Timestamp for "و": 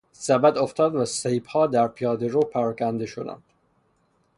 0.95-1.05